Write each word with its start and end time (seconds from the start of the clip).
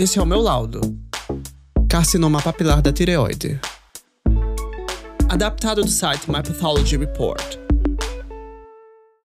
Esse 0.00 0.18
é 0.18 0.22
o 0.22 0.24
meu 0.24 0.40
laudo. 0.40 0.80
Carcinoma 1.86 2.40
papilar 2.40 2.80
da 2.80 2.90
tireoide. 2.90 3.60
Adaptado 5.28 5.82
do 5.82 5.90
site 5.90 6.26
My 6.26 6.42
Pathology 6.42 6.96
Report. 6.96 7.58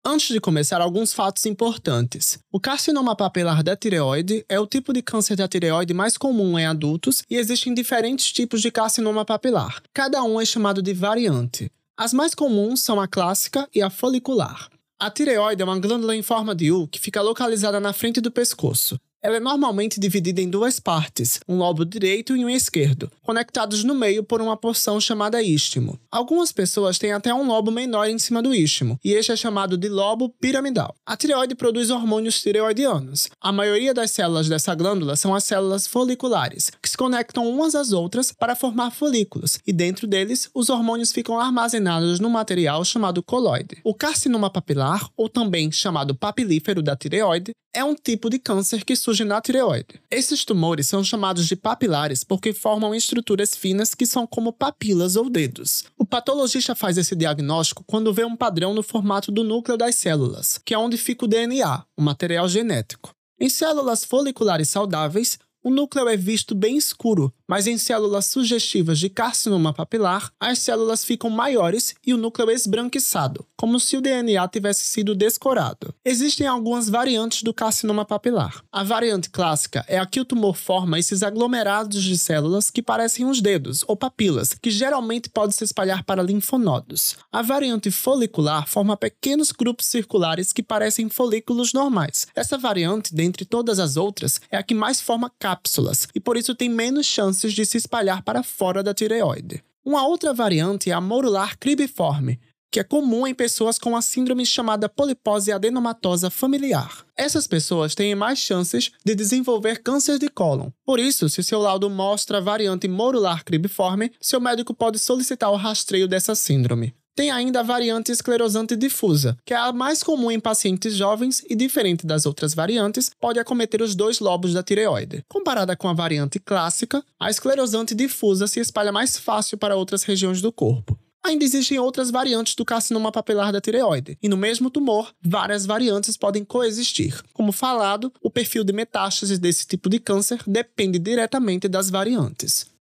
Antes 0.04 0.28
de 0.28 0.38
começar, 0.38 0.82
alguns 0.82 1.14
fatos 1.14 1.46
importantes. 1.46 2.38
O 2.52 2.60
carcinoma 2.60 3.16
papilar 3.16 3.62
da 3.62 3.74
tireoide 3.74 4.44
é 4.46 4.60
o 4.60 4.66
tipo 4.66 4.92
de 4.92 5.00
câncer 5.00 5.36
da 5.36 5.48
tireoide 5.48 5.94
mais 5.94 6.18
comum 6.18 6.58
em 6.58 6.66
adultos 6.66 7.22
e 7.30 7.36
existem 7.36 7.72
diferentes 7.72 8.30
tipos 8.30 8.60
de 8.60 8.70
carcinoma 8.70 9.24
papilar. 9.24 9.80
Cada 9.94 10.22
um 10.22 10.38
é 10.38 10.44
chamado 10.44 10.82
de 10.82 10.92
variante. 10.92 11.72
As 11.96 12.12
mais 12.12 12.34
comuns 12.34 12.82
são 12.82 13.00
a 13.00 13.08
clássica 13.08 13.66
e 13.74 13.80
a 13.80 13.88
folicular. 13.88 14.68
A 15.00 15.10
tireoide 15.10 15.62
é 15.62 15.64
uma 15.64 15.78
glândula 15.78 16.14
em 16.14 16.22
forma 16.22 16.54
de 16.54 16.70
U 16.70 16.86
que 16.86 17.00
fica 17.00 17.22
localizada 17.22 17.80
na 17.80 17.94
frente 17.94 18.20
do 18.20 18.30
pescoço. 18.30 19.00
Ela 19.20 19.38
é 19.38 19.40
normalmente 19.40 19.98
dividida 19.98 20.40
em 20.40 20.48
duas 20.48 20.78
partes, 20.78 21.40
um 21.48 21.56
lobo 21.56 21.84
direito 21.84 22.36
e 22.36 22.44
um 22.44 22.48
esquerdo, 22.48 23.10
conectados 23.20 23.82
no 23.82 23.92
meio 23.92 24.22
por 24.22 24.40
uma 24.40 24.56
porção 24.56 25.00
chamada 25.00 25.42
istmo. 25.42 25.98
Algumas 26.08 26.52
pessoas 26.52 26.98
têm 26.98 27.10
até 27.10 27.34
um 27.34 27.44
lobo 27.44 27.72
menor 27.72 28.08
em 28.08 28.16
cima 28.16 28.40
do 28.40 28.54
istmo, 28.54 28.96
e 29.04 29.12
este 29.12 29.32
é 29.32 29.36
chamado 29.36 29.76
de 29.76 29.88
lobo 29.88 30.28
piramidal. 30.40 30.94
A 31.04 31.16
tireoide 31.16 31.56
produz 31.56 31.90
hormônios 31.90 32.40
tireoidianos. 32.40 33.28
A 33.40 33.50
maioria 33.50 33.92
das 33.92 34.12
células 34.12 34.48
dessa 34.48 34.72
glândula 34.72 35.16
são 35.16 35.34
as 35.34 35.42
células 35.42 35.84
foliculares, 35.84 36.70
que 36.80 36.88
se 36.88 36.96
conectam 36.96 37.44
umas 37.50 37.74
às 37.74 37.90
outras 37.90 38.30
para 38.30 38.54
formar 38.54 38.92
folículos, 38.92 39.58
e 39.66 39.72
dentro 39.72 40.06
deles 40.06 40.48
os 40.54 40.70
hormônios 40.70 41.10
ficam 41.10 41.40
armazenados 41.40 42.20
no 42.20 42.30
material 42.30 42.84
chamado 42.84 43.20
coloide. 43.20 43.78
O 43.82 43.94
carcinoma 43.94 44.48
papilar, 44.48 45.10
ou 45.16 45.28
também 45.28 45.72
chamado 45.72 46.14
papilífero 46.14 46.80
da 46.80 46.94
tireoide, 46.94 47.50
é 47.74 47.84
um 47.84 47.94
tipo 47.94 48.30
de 48.30 48.38
câncer 48.38 48.84
que 48.84 48.96
na 49.24 49.40
tireoide. 49.40 50.00
Esses 50.10 50.44
tumores 50.44 50.86
são 50.86 51.02
chamados 51.02 51.46
de 51.46 51.56
papilares 51.56 52.22
porque 52.22 52.52
formam 52.52 52.94
estruturas 52.94 53.56
finas 53.56 53.94
que 53.94 54.06
são 54.06 54.26
como 54.26 54.52
papilas 54.52 55.16
ou 55.16 55.30
dedos. 55.30 55.84
O 55.96 56.04
patologista 56.04 56.74
faz 56.74 56.98
esse 56.98 57.16
diagnóstico 57.16 57.82
quando 57.86 58.12
vê 58.12 58.24
um 58.24 58.36
padrão 58.36 58.74
no 58.74 58.82
formato 58.82 59.32
do 59.32 59.42
núcleo 59.42 59.78
das 59.78 59.94
células, 59.96 60.58
que 60.64 60.74
é 60.74 60.78
onde 60.78 60.96
fica 60.96 61.24
o 61.24 61.28
DNA, 61.28 61.84
o 61.96 62.02
material 62.02 62.48
genético. 62.48 63.10
Em 63.40 63.48
células 63.48 64.04
foliculares 64.04 64.68
saudáveis, 64.68 65.38
o 65.62 65.70
núcleo 65.70 66.08
é 66.08 66.16
visto 66.16 66.54
bem 66.54 66.76
escuro, 66.76 67.32
mas 67.48 67.66
em 67.66 67.78
células 67.78 68.26
sugestivas 68.26 68.98
de 68.98 69.08
carcinoma 69.08 69.72
papilar, 69.72 70.30
as 70.38 70.58
células 70.58 71.04
ficam 71.04 71.30
maiores 71.30 71.94
e 72.06 72.12
o 72.12 72.18
núcleo 72.18 72.50
esbranquiçado, 72.50 73.46
como 73.56 73.80
se 73.80 73.96
o 73.96 74.00
DNA 74.00 74.46
tivesse 74.48 74.84
sido 74.84 75.14
descorado. 75.14 75.94
Existem 76.04 76.46
algumas 76.46 76.88
variantes 76.88 77.42
do 77.42 77.54
carcinoma 77.54 78.04
papilar. 78.04 78.62
A 78.70 78.84
variante 78.84 79.30
clássica 79.30 79.84
é 79.88 79.98
a 79.98 80.04
que 80.04 80.20
o 80.20 80.24
tumor 80.24 80.56
forma 80.56 80.98
esses 80.98 81.22
aglomerados 81.22 82.02
de 82.02 82.18
células 82.18 82.70
que 82.70 82.82
parecem 82.82 83.24
uns 83.24 83.40
dedos 83.40 83.82
ou 83.88 83.96
papilas, 83.96 84.52
que 84.52 84.70
geralmente 84.70 85.30
podem 85.30 85.52
se 85.52 85.64
espalhar 85.64 86.04
para 86.04 86.22
linfonodos. 86.22 87.16
A 87.32 87.40
variante 87.40 87.90
folicular 87.90 88.68
forma 88.68 88.96
pequenos 88.96 89.52
grupos 89.52 89.86
circulares 89.86 90.52
que 90.52 90.62
parecem 90.62 91.08
folículos 91.08 91.72
normais. 91.72 92.26
Essa 92.34 92.58
variante, 92.58 93.14
dentre 93.14 93.44
todas 93.44 93.78
as 93.78 93.96
outras, 93.96 94.40
é 94.50 94.56
a 94.56 94.62
que 94.62 94.74
mais 94.74 95.00
forma 95.00 95.32
cápsulas 95.38 96.08
e 96.14 96.20
por 96.20 96.36
isso 96.36 96.54
tem 96.54 96.68
menos 96.68 97.06
chance 97.06 97.37
chances 97.38 97.52
de 97.52 97.64
se 97.64 97.78
espalhar 97.78 98.22
para 98.22 98.42
fora 98.42 98.82
da 98.82 98.92
tireoide. 98.92 99.62
Uma 99.84 100.06
outra 100.06 100.34
variante 100.34 100.90
é 100.90 100.92
a 100.92 101.00
morular 101.00 101.56
cribiforme, 101.56 102.40
que 102.70 102.80
é 102.80 102.84
comum 102.84 103.26
em 103.26 103.34
pessoas 103.34 103.78
com 103.78 103.96
a 103.96 104.02
síndrome 104.02 104.44
chamada 104.44 104.88
polipose 104.88 105.52
adenomatosa 105.52 106.28
familiar. 106.28 107.06
Essas 107.16 107.46
pessoas 107.46 107.94
têm 107.94 108.14
mais 108.14 108.38
chances 108.38 108.90
de 109.04 109.14
desenvolver 109.14 109.82
câncer 109.82 110.18
de 110.18 110.28
cólon. 110.28 110.70
Por 110.84 110.98
isso, 110.98 111.28
se 111.28 111.42
seu 111.42 111.60
laudo 111.60 111.88
mostra 111.88 112.38
a 112.38 112.42
variante 112.42 112.88
morular 112.88 113.44
cribiforme, 113.44 114.12
seu 114.20 114.40
médico 114.40 114.74
pode 114.74 114.98
solicitar 114.98 115.50
o 115.50 115.56
rastreio 115.56 116.08
dessa 116.08 116.34
síndrome. 116.34 116.92
Tem 117.18 117.32
ainda 117.32 117.58
a 117.58 117.62
variante 117.64 118.12
esclerosante 118.12 118.76
difusa, 118.76 119.36
que 119.44 119.52
é 119.52 119.56
a 119.56 119.72
mais 119.72 120.04
comum 120.04 120.30
em 120.30 120.38
pacientes 120.38 120.94
jovens 120.94 121.42
e, 121.50 121.56
diferente 121.56 122.06
das 122.06 122.24
outras 122.26 122.54
variantes, 122.54 123.10
pode 123.20 123.40
acometer 123.40 123.82
os 123.82 123.96
dois 123.96 124.20
lobos 124.20 124.54
da 124.54 124.62
tireoide. 124.62 125.24
Comparada 125.28 125.76
com 125.76 125.88
a 125.88 125.92
variante 125.92 126.38
clássica, 126.38 127.02
a 127.18 127.28
esclerosante 127.28 127.92
difusa 127.92 128.46
se 128.46 128.60
espalha 128.60 128.92
mais 128.92 129.18
fácil 129.18 129.58
para 129.58 129.74
outras 129.74 130.04
regiões 130.04 130.40
do 130.40 130.52
corpo. 130.52 130.96
Ainda 131.20 131.44
existem 131.44 131.76
outras 131.80 132.08
variantes 132.08 132.54
do 132.54 132.64
carcinoma 132.64 133.10
papilar 133.10 133.52
da 133.52 133.60
tireoide, 133.60 134.16
e 134.22 134.28
no 134.28 134.36
mesmo 134.36 134.70
tumor, 134.70 135.12
várias 135.20 135.66
variantes 135.66 136.16
podem 136.16 136.44
coexistir. 136.44 137.20
Como 137.32 137.50
falado, 137.50 138.12
o 138.22 138.30
perfil 138.30 138.62
de 138.62 138.72
metástase 138.72 139.38
desse 139.38 139.66
tipo 139.66 139.90
de 139.90 139.98
câncer 139.98 140.38
depende 140.46 141.00
diretamente 141.00 141.66
das 141.66 141.90
variantes. 141.90 142.77